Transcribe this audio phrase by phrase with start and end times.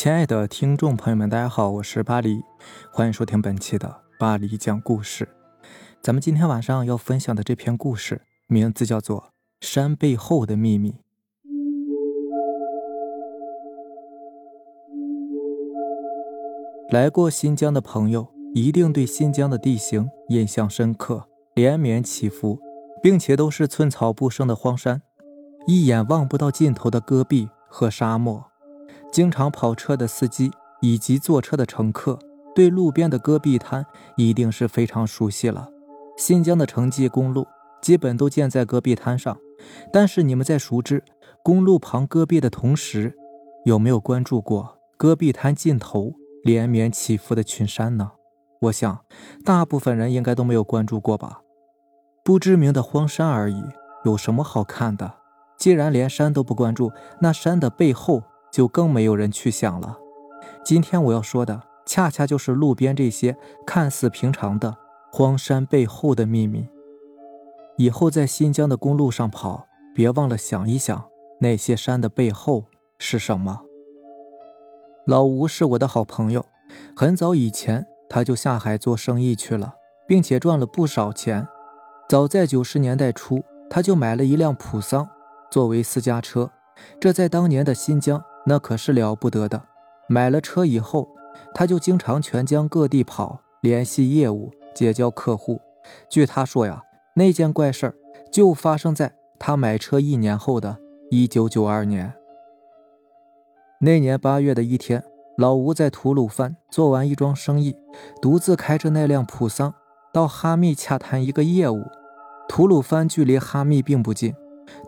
[0.00, 2.40] 亲爱的听众朋友们，大家好，我是巴黎，
[2.92, 5.28] 欢迎收听本期的巴黎讲故事。
[6.00, 9.20] 咱们今天晚上要分享的这篇故事，名字叫做
[9.60, 10.92] 《山背后的秘密》。
[16.90, 21.26] 来过新疆的朋友，一定对新疆的地形印象深刻，
[21.56, 22.60] 连绵起伏，
[23.02, 25.02] 并且都是寸草不生的荒山，
[25.66, 28.47] 一眼望不到尽头的戈壁和沙漠。
[29.10, 32.18] 经常跑车的司机以及坐车的乘客，
[32.54, 33.84] 对路边的戈壁滩
[34.16, 35.68] 一定是非常熟悉了。
[36.16, 37.46] 新疆的城际公路
[37.80, 39.36] 基本都建在戈壁滩上，
[39.92, 41.02] 但是你们在熟知
[41.42, 43.14] 公路旁戈壁的同时，
[43.64, 46.12] 有没有关注过戈壁滩尽头
[46.44, 48.12] 连绵起伏的群山呢？
[48.62, 49.04] 我想，
[49.44, 51.40] 大部分人应该都没有关注过吧。
[52.24, 53.62] 不知名的荒山而已，
[54.04, 55.14] 有什么好看的？
[55.56, 58.22] 既然连山都不关注，那山的背后……
[58.52, 59.98] 就更没有人去想了。
[60.64, 64.76] 今天我要说的，恰恰就是路边这些看似平常的
[65.12, 66.68] 荒山背后的秘密。
[67.76, 71.08] 以后在新疆的公路上跑，别忘了想一想，
[71.40, 72.64] 那些山的背后
[72.98, 73.60] 是什么。
[75.06, 76.44] 老吴是我的好朋友，
[76.96, 79.74] 很早以前他就下海做生意去了，
[80.06, 81.46] 并且赚了不少钱。
[82.08, 85.08] 早在九十年代初，他就买了一辆普桑
[85.50, 86.50] 作为私家车，
[87.00, 88.22] 这在当年的新疆。
[88.48, 89.62] 那可是了不得的。
[90.08, 91.06] 买了车以后，
[91.54, 95.60] 他就经常全疆各地跑，联系业务，结交客户。
[96.08, 96.82] 据他说呀，
[97.14, 97.94] 那件怪事儿
[98.32, 100.78] 就发生在他买车一年后的
[101.10, 102.14] 一九九二年。
[103.80, 105.04] 那年八月的一天，
[105.36, 107.76] 老吴在吐鲁番做完一桩生意，
[108.22, 109.74] 独自开着那辆普桑
[110.10, 111.84] 到哈密洽谈一个业务。
[112.48, 114.34] 吐鲁番距离哈密并不近，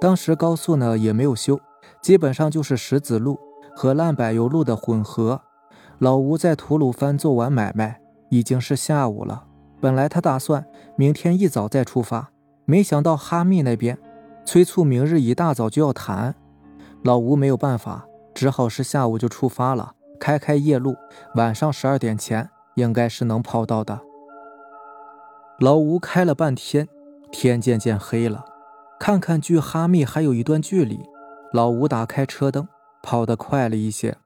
[0.00, 1.60] 当时高速呢也没有修，
[2.00, 3.38] 基本上就是石子路。
[3.80, 5.40] 和烂柏油路的混合。
[5.96, 9.44] 老吴在吐鲁番做完买卖，已经是下午了。
[9.80, 10.66] 本来他打算
[10.96, 12.30] 明天一早再出发，
[12.66, 13.98] 没想到哈密那边
[14.44, 16.34] 催促明日一大早就要谈。
[17.02, 18.04] 老吴没有办法，
[18.34, 20.94] 只好是下午就出发了，开开夜路，
[21.36, 23.98] 晚上十二点前应该是能跑到的。
[25.58, 26.86] 老吴开了半天，
[27.32, 28.44] 天渐渐黑了，
[28.98, 31.00] 看看距哈密还有一段距离，
[31.54, 32.68] 老吴打开车灯。
[33.02, 34.16] 跑得快了一些。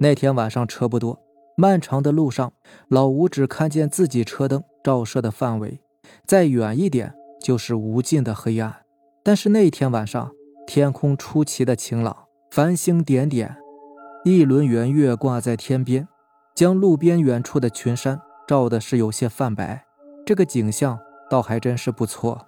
[0.00, 1.20] 那天晚上车不多，
[1.56, 2.52] 漫长的路上，
[2.88, 5.80] 老吴只看见自己车灯照射的范围，
[6.24, 8.82] 再远一点就是无尽的黑暗。
[9.24, 10.30] 但是那天晚上，
[10.66, 12.16] 天空出奇的晴朗，
[12.50, 13.56] 繁星点点，
[14.24, 16.06] 一轮圆月挂在天边，
[16.54, 19.84] 将路边远处的群山照的是有些泛白。
[20.24, 20.98] 这个景象
[21.28, 22.46] 倒还真是不错。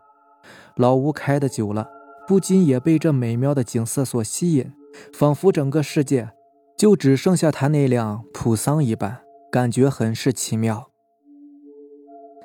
[0.76, 1.90] 老吴开的久了，
[2.26, 4.72] 不禁也被这美妙的景色所吸引。
[5.12, 6.30] 仿佛整个世界
[6.76, 9.20] 就只剩下他那辆普桑一般，
[9.50, 10.90] 感觉很是奇妙。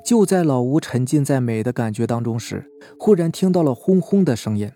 [0.04, 2.70] 就在老吴沉浸在美的感觉当中时，
[3.00, 4.72] 忽然听到了轰轰的声音。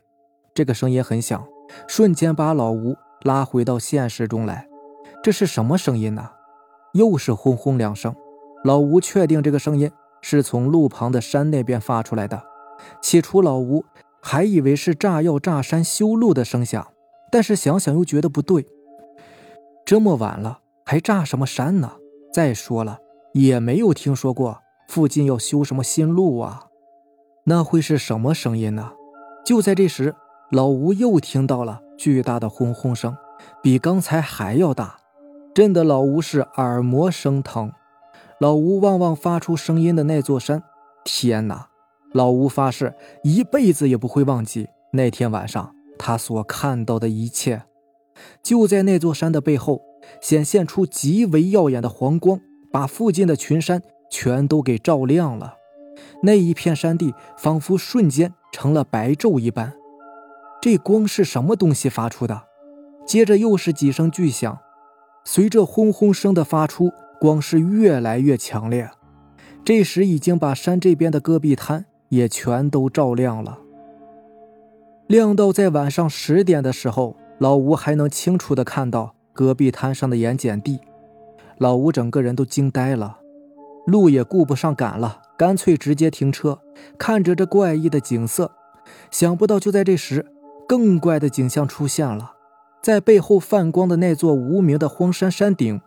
[0.56, 1.48] 这个声音很响，
[1.88, 4.68] 瞬间把老吴拉回到现实中来。
[5.24, 6.32] 这是什么声音呢？
[6.94, 8.16] 又是轰轰两声。
[8.64, 9.92] 老吴确定这个声音
[10.22, 12.42] 是从路旁的山那边发出来的。
[13.02, 13.86] 起初，老吴
[14.22, 16.88] 还以为是炸药炸山修路的声响。
[17.32, 18.66] 但是想想又觉得不对，
[19.86, 21.94] 这么晚了还炸什么山呢？
[22.34, 23.00] 再说了，
[23.34, 26.68] 也没有听说过附近要修什么新路啊，
[27.46, 28.92] 那会是什么声音呢？
[29.46, 30.16] 就在这时，
[30.52, 33.16] 老吴又听到了巨大的轰轰声，
[33.64, 34.98] 比刚才还要大，
[35.54, 37.72] 震得老吴是耳膜生疼。
[38.40, 40.64] 老吴望望发出声音的那座山，
[41.04, 41.68] 天哪！
[42.14, 45.76] 老吴发誓一辈子也不会忘记那天晚上。
[46.00, 47.66] 他所看到的一切，
[48.42, 49.82] 就在那座山的背后，
[50.22, 52.40] 显现出极为耀眼的黄光，
[52.72, 55.56] 把附近的群山全都给照亮了。
[56.24, 59.74] 那一片山地仿佛瞬间成了白昼一般。
[60.62, 62.44] 这光是什么东西发出的？
[63.06, 64.58] 接着又是几声巨响，
[65.26, 68.90] 随着轰轰声的发出，光是越来越强烈。
[69.66, 73.60] 这时已经把山这边的戈壁滩也全都照亮了。
[75.10, 80.80] 亮到在晚上十点的时候，老吴还能清楚地看到戈壁滩上的盐碱地。
[81.58, 83.18] 老吴整个人都惊呆了，
[83.88, 86.60] 路也顾不上赶了，干脆直接停车，
[87.00, 88.52] 看着这怪异的景色。
[89.10, 90.28] 想不到就在这时，
[90.68, 92.34] 更怪的景象出现了，
[92.84, 95.82] 在背后泛光的那座无名的荒山山顶，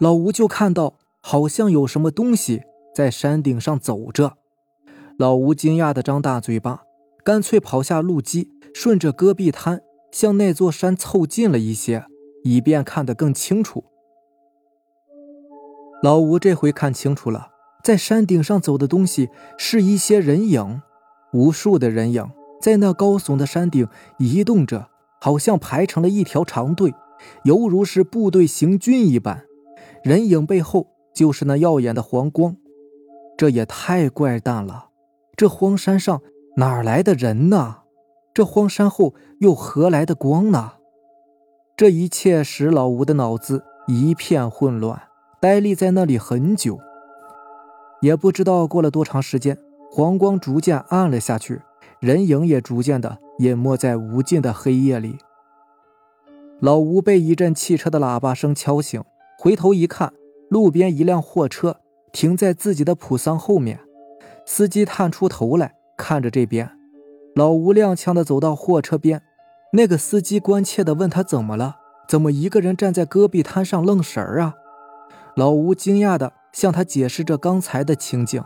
[0.00, 2.62] 老吴就看到好像有什么东西
[2.92, 4.32] 在山顶上走着。
[5.16, 6.82] 老吴惊讶地张大嘴巴，
[7.22, 8.50] 干脆跑下路基。
[8.74, 9.80] 顺着戈壁滩
[10.10, 12.04] 向那座山凑近了一些，
[12.42, 13.84] 以便看得更清楚。
[16.02, 20.82] 老吴这回看清楚了，在山顶上走的东西是一些人影，
[21.32, 22.28] 无数的人影
[22.60, 23.88] 在那高耸的山顶
[24.18, 24.88] 移动着，
[25.20, 26.92] 好像排成了一条长队，
[27.44, 29.44] 犹如是部队行军一般。
[30.02, 32.56] 人影背后就是那耀眼的黄光，
[33.38, 34.88] 这也太怪诞了。
[35.36, 36.20] 这荒山上
[36.56, 37.83] 哪来的人呢？
[38.34, 40.72] 这荒山后又何来的光呢？
[41.76, 45.00] 这一切使老吴的脑子一片混乱，
[45.40, 46.80] 呆立在那里很久。
[48.00, 49.56] 也不知道过了多长时间，
[49.88, 51.62] 黄光逐渐暗了下去，
[52.00, 55.18] 人影也逐渐的淹没在无尽的黑夜里。
[56.58, 59.00] 老吴被一阵汽车的喇叭声敲醒，
[59.38, 60.12] 回头一看，
[60.48, 61.76] 路边一辆货车
[62.12, 63.78] 停在自己的普桑后面，
[64.44, 66.68] 司机探出头来看着这边，
[67.34, 69.22] 老吴踉跄的走到货车边。
[69.72, 71.76] 那个司机关切地问他：“怎么了？
[72.06, 74.54] 怎么一个人站在戈壁滩上愣神儿啊？”
[75.34, 78.40] 老吴惊讶地向他解释着刚才的情景，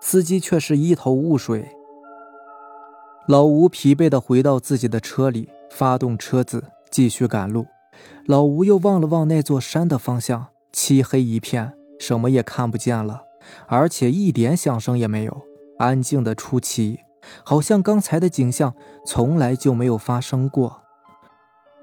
[0.00, 1.68] 司机却是一头雾水。
[3.26, 7.66] 老吴疲惫地回到自己的车里，发动车子继续赶路。
[8.26, 13.22] 老吴又望了望那座山的方向，漆黑一片，什么也看不见了，
[13.66, 15.42] 而且一点响声也没有，
[15.78, 17.00] 安静的出奇。
[17.44, 18.74] 好像刚才的景象
[19.04, 20.82] 从来就没有发生过。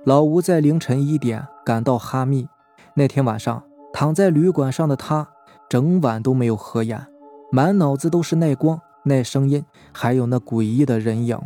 [0.03, 2.47] 老吴在凌晨一点赶到哈密，
[2.93, 5.29] 那天晚上躺在旅馆上的他，
[5.69, 7.07] 整晚都没有合眼，
[7.51, 11.37] 满脑子都是那光、那声音，还有那诡异的人影。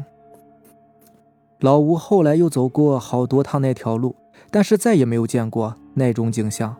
[1.59, 4.15] 老吴后来又走过好多趟那条路，
[4.49, 6.75] 但是再也没有见过那种景象。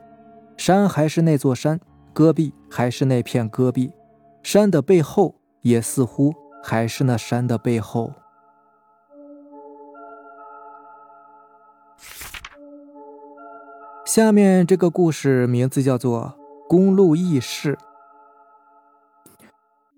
[0.57, 1.79] 山还是那座山，
[2.13, 3.91] 戈壁还是那片戈壁，
[4.43, 6.33] 山的背后也似乎……
[6.63, 8.13] 还是那山的背后。
[14.05, 16.33] 下面这个故事名字叫做
[16.67, 17.75] 《公路轶事》。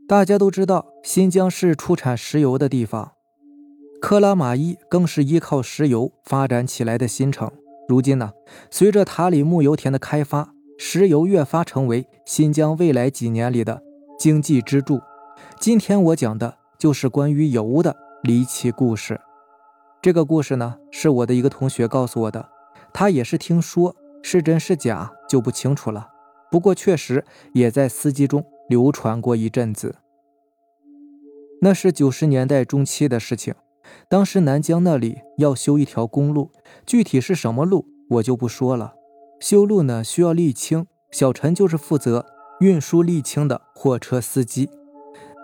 [0.07, 3.13] 大家都知道，新疆是出产石油的地方，
[3.99, 7.49] 克拉玛依更是依靠石油发展起来的新城。
[7.87, 8.33] 如今呢，
[8.69, 13.81] 随着塔里木油田的开发，石油越发成为新疆未来几年里的
[14.19, 15.01] 经济支柱。
[15.63, 19.21] 今天我讲的就是关于油的离奇故事。
[20.01, 22.49] 这个故事呢，是我的一个同学告诉我的，
[22.93, 26.09] 他也是听说，是真是假就不清楚了。
[26.51, 27.23] 不过确实
[27.53, 29.95] 也在司机中流传过一阵子。
[31.61, 33.55] 那是九十年代中期的事情，
[34.09, 36.51] 当时南疆那里要修一条公路，
[36.85, 38.95] 具体是什么路我就不说了。
[39.39, 42.25] 修路呢需要沥青，小陈就是负责
[42.59, 44.69] 运输沥青的货车司机。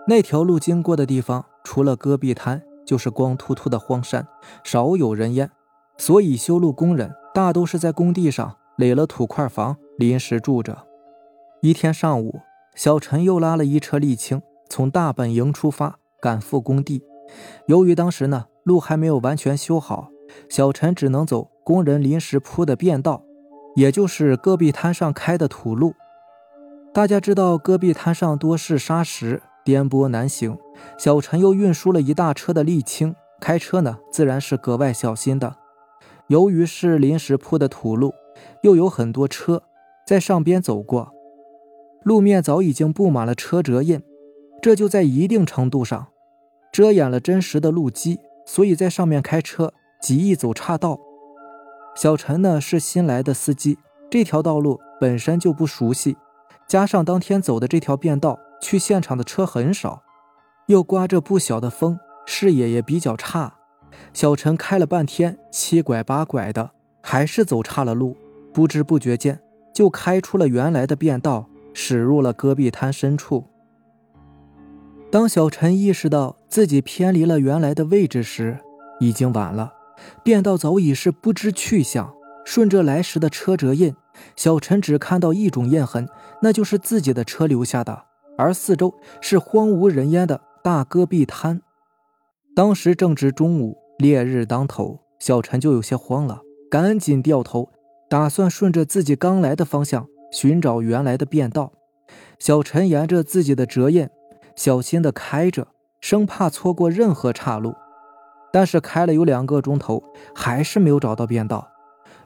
[0.06, 4.26] 那条路经过的地方，除了戈壁滩，就是光秃秃的荒山，
[4.64, 5.50] 少有人烟，
[5.98, 10.86] 所以修路工人大都是在工地上垒了土块房，临时住着。
[11.60, 12.40] 一天上午，
[12.74, 17.04] 小陈又拉了一车沥青，从大本营出发，赶赴工地。
[17.66, 20.08] 由于当时呢路还没有完全修好，
[20.48, 23.22] 小陈只能走工人临时铺的便道，
[23.76, 25.94] 也就是戈壁滩上开的土路。
[26.92, 29.42] 大家知道，戈壁滩上多是沙石。
[29.64, 30.58] 颠簸难行，
[30.98, 35.56] 小陈又运输了一大车的沥青，开车呢自然是格外小心的。
[36.28, 38.14] 由于是临时铺的土路，
[38.62, 39.62] 又有很多车
[40.06, 41.12] 在上边走过，
[42.02, 44.02] 路面早已经布满了车辙印，
[44.62, 46.08] 这就在一定程度上
[46.72, 50.98] 遮掩了真实的路基，所以在上面开车极易走岔道。
[51.96, 53.76] 小陈呢是新来的司机，
[54.08, 56.16] 这条道路本身就不熟悉，
[56.68, 58.38] 加上当天走的这条便道。
[58.60, 60.02] 去现场的车很少，
[60.66, 63.54] 又刮着不小的风，视野也比较差。
[64.12, 66.70] 小陈开了半天，七拐八拐的，
[67.02, 68.16] 还是走差了路。
[68.52, 69.40] 不知不觉间，
[69.74, 73.46] 就开出了原来的便道，驶入了戈壁滩深处。
[75.10, 78.58] 当小陈意识到自己偏离了原来的位置时，
[79.00, 79.72] 已经晚了。
[80.22, 82.14] 便道早已是不知去向。
[82.44, 83.94] 顺着来时的车辙印，
[84.34, 86.08] 小陈只看到一种印痕，
[86.42, 88.06] 那就是自己的车留下的。
[88.40, 91.60] 而四周是荒无人烟的大戈壁滩。
[92.56, 97.68] 当时正值中午，烈日当头，小陈就有些慌了，赶紧掉头，
[98.08, 101.72] 打算顺着自己刚来的方向寻找原来的便道。
[102.38, 104.08] 小陈沿着自己的辙印，
[104.56, 105.68] 小心地开着，
[106.00, 107.74] 生怕错过任何岔路。
[108.52, 110.02] 但是开了有两个钟头，
[110.34, 111.68] 还是没有找到便道。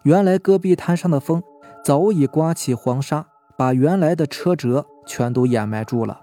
[0.05, 1.43] 原来戈壁滩上的风
[1.85, 3.27] 早已刮起黄沙，
[3.59, 4.87] 把原来的车辙。
[5.07, 6.21] 全都掩埋住了，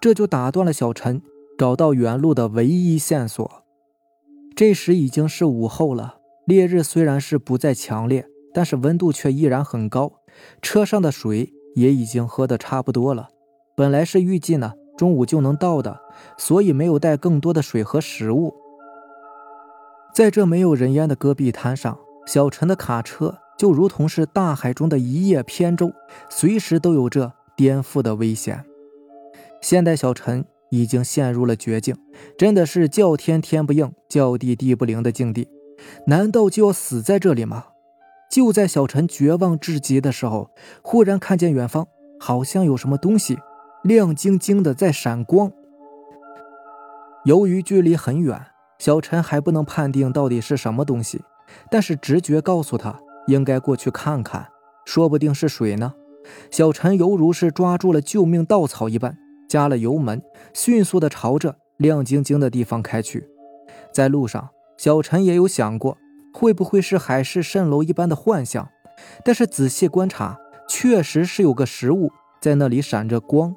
[0.00, 1.22] 这就打断了小陈
[1.58, 3.64] 找到原路的唯一线索。
[4.54, 10.12] 这时已经是午后了，烈日虽然是不再强烈，但是温度却依然很高，
[10.60, 13.28] 车上的水也已经喝得差不多了。
[13.74, 16.00] 本来是预计呢中午就能到的，
[16.36, 18.54] 所以没有带更多的水和食物。
[20.14, 25.90] 在这没有人烟的戈壁滩上，小陈的卡车就如同是大海中的一叶扁舟，
[26.28, 28.64] 随时都有着颠覆的危险。
[29.60, 31.96] 现在小陈已经陷入了绝境，
[32.36, 35.48] 真的是叫天天不应，叫地地不灵的境地。
[36.08, 37.66] 难道就要死在这里吗？
[38.28, 40.50] 就在小陈绝望至极的时候，
[40.82, 41.86] 忽然看见远方
[42.18, 43.38] 好像有什么东西
[43.84, 45.52] 亮晶晶的在闪光。
[47.24, 48.44] 由于距离很远，
[48.80, 51.22] 小陈还不能判定到底是什么东西，
[51.70, 54.48] 但是直觉告诉他应该过去看看，
[54.84, 55.94] 说不定是水呢。
[56.50, 59.16] 小陈犹如是抓住了救命稻草一般，
[59.48, 63.28] 加了油门，迅速的朝着亮晶晶的地方开去。
[63.92, 64.50] 在路上。
[64.78, 65.96] 小陈也有想过，
[66.32, 68.68] 会不会是海市蜃楼一般的幻象？
[69.24, 70.36] 但是仔细观察，
[70.68, 72.10] 确实是有个食物
[72.40, 73.54] 在那里闪着光，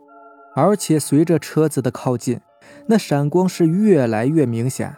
[0.56, 2.42] 而且随着车子的靠近，
[2.86, 4.98] 那闪光是越来越明显。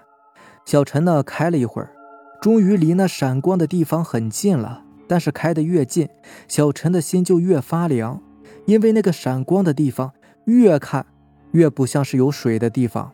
[0.65, 1.93] 小陈呢，开了一会儿，
[2.41, 4.83] 终于离那闪光的地方很近了。
[5.07, 6.09] 但是开得越近，
[6.47, 8.21] 小陈的心就越发凉，
[8.65, 10.13] 因为那个闪光的地方
[10.45, 11.05] 越看
[11.51, 13.13] 越不像是有水的地方。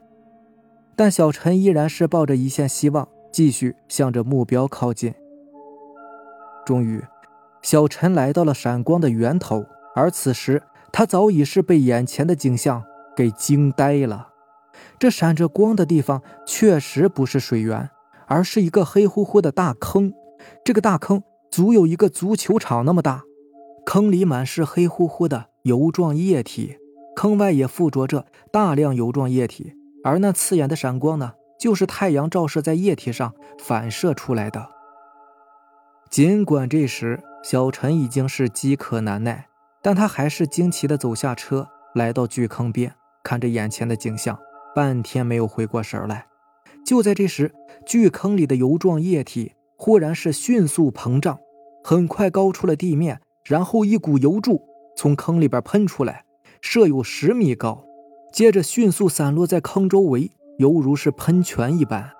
[0.95, 5.13] 但小陈依然是抱着一线希望，继续向着目标靠近。
[6.65, 7.03] 终于，
[7.61, 12.83] 小陈来到了闪光的源头，而此时他早已是被眼前的景象
[13.15, 14.29] 给惊呆了。
[14.99, 17.89] 这闪着光的地方确实不是水源，
[18.27, 20.13] 而是一个黑乎乎的大坑。
[20.63, 21.23] 这个大坑
[21.53, 23.21] 足有一个足球场那么大，
[23.85, 26.77] 坑里满是黑乎乎的油状液体，
[27.15, 29.75] 坑外也附着着大量油状液体。
[30.03, 34.67] 而那刺眼的闪光呢，就是太阳照射在液体上反射出来的。
[36.09, 39.45] 尽管这时小陈已经是饥渴难耐，
[39.83, 44.39] 但他还是惊奇地走下车，来到巨坑边，看着眼前的景象，
[44.73, 46.25] 半天没有回过神来。
[46.83, 47.53] 就在这时，
[47.85, 51.39] 巨坑里的油状液体忽然是迅速膨胀，
[51.83, 54.61] 很快高出了地面，然后一股油柱
[54.95, 56.23] 从坑里边喷出来，
[56.61, 57.85] 设有十米高。
[58.31, 62.11] 接着迅速散落在坑周围，犹如是喷泉一般。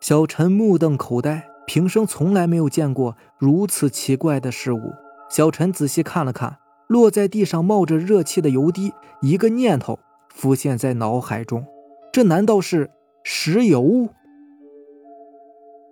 [0.00, 4.94] 小陈目瞪口呆，平生从来没有见过如此奇怪的事物。
[5.28, 9.98] 小陈仔细看了看落在地上冒着热气的油滴，一个念头
[10.34, 11.66] 浮现在脑海中：
[12.12, 12.90] 这难道是
[13.22, 14.08] 石油？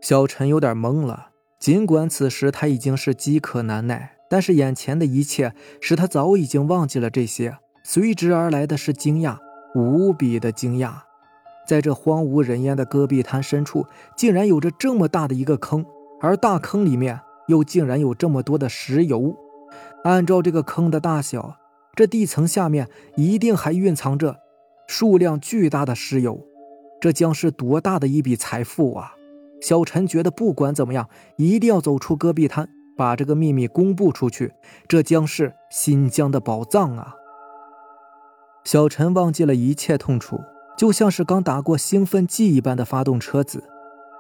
[0.01, 1.31] 小陈有点懵了。
[1.59, 7.59] 尽管此时他已经是饥渴难耐，但是眼前的一切使他早已经忘记了这些。
[7.83, 9.39] 随之而来的是惊讶，
[9.75, 10.93] 无比的惊讶。
[11.67, 13.87] 在这荒无人烟的戈壁滩深处，
[14.17, 15.85] 竟然有着这么大的一个坑，
[16.21, 19.37] 而大坑里面又竟然有这么多的石油。
[20.05, 21.57] 按照这个坑的大小，
[21.97, 24.37] 这地层下面一定还蕴藏着
[24.87, 26.47] 数量巨大的石油。
[27.01, 29.16] 这将是多大的一笔财富啊！
[29.61, 34.53] 小陈觉得，不管怎么样，一定要走出戈壁滩，把这个秘密公布出去。
[34.87, 37.15] 这将是新疆的宝藏啊！
[38.65, 40.41] 小陈忘记了一切痛楚，
[40.77, 43.65] 就像是刚打过兴奋剂一般的发动车子，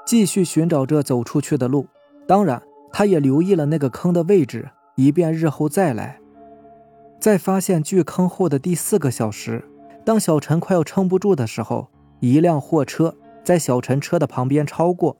[0.06, 1.86] 继续寻找着走出去的路。
[2.26, 2.62] 当然，
[2.92, 6.18] 他也留意了那个坑的位置，以便日后再来。
[7.20, 9.64] 在发现巨坑后的第四个小时，
[10.04, 11.88] 当小陈快要撑不住的时候，
[12.20, 15.16] 一辆货车在小陈车的旁边超过，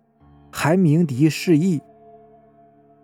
[0.58, 1.82] 还鸣笛示意。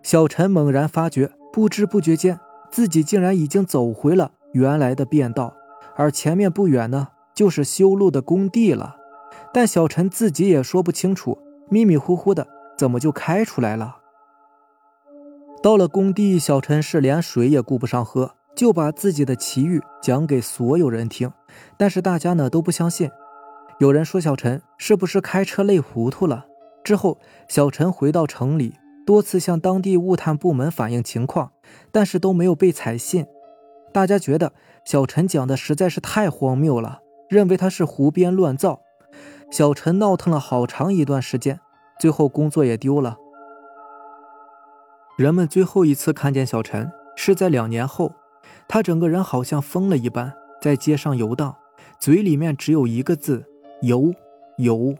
[0.01, 2.39] 小陈猛然发觉，不知不觉间，
[2.71, 5.53] 自己竟然已经走回了原来的便道。
[5.95, 8.95] 而前面不远呢，就是修路的工地了。
[9.53, 11.37] 但小陈自己也说不清楚，
[11.69, 13.97] 迷迷糊糊的怎么就开出来了。
[15.61, 21.31] 到了工地，小陈是连水也顾不上喝，就把自己的奇遇讲给所有人听。
[21.77, 23.11] 但是大家呢都不相信。
[23.77, 26.47] 有人说小陈是不是开车累糊涂了？
[26.83, 28.75] 之后，小陈回到城里，
[29.05, 31.51] 多次向当地物探部门反映情况，
[31.91, 33.25] 但是都没有被采信。
[33.91, 34.53] 大家觉得。
[34.85, 36.99] 小陈讲的实在是太荒谬了，
[37.29, 38.81] 认为他是胡编乱造。
[39.49, 41.61] 小陈闹腾了好长一段时间，
[42.01, 43.15] 最后工作也丢了。
[45.17, 48.11] 人们最后一次看见小陈是在两年后，
[48.67, 51.55] 他整个人好像疯了一般，在街上游荡，
[51.97, 53.45] 嘴里面只有一个字：
[53.83, 54.13] 游
[54.57, 54.93] 游。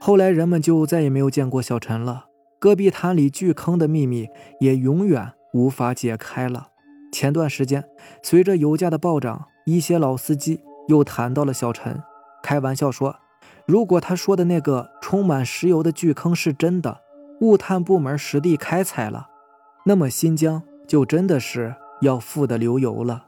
[0.00, 2.26] 后来人们就再也没有见过小陈了，
[2.58, 4.28] 戈壁滩里巨坑的秘密
[4.60, 6.68] 也永远无法解开了。
[7.12, 7.84] 前段时间，
[8.22, 12.02] 随着油价的暴涨，一些老司机又谈到了小陈，
[12.42, 13.16] 开玩笑说，
[13.66, 17.00] 如果他说的那个充满石油的巨坑是真的，
[17.40, 19.28] 物探部门实地开采了，
[19.84, 23.24] 那么新疆就真的是要富得流油了。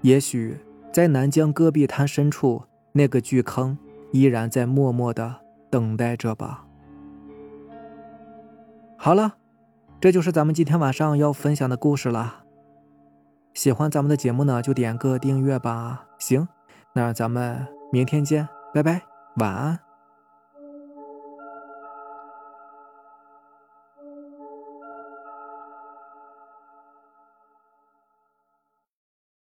[0.00, 0.58] 也许
[0.92, 3.76] 在南疆戈壁滩深处，那个巨坑
[4.12, 6.66] 依然在默默的等待着吧。
[8.98, 9.34] 好了，
[10.00, 12.44] 这就是咱们今天晚上要分享的故事了。
[13.54, 16.06] 喜欢咱们的节目呢，就点个订阅吧。
[16.18, 16.46] 行，
[16.94, 19.02] 那咱们明天见，拜拜，
[19.36, 19.89] 晚安。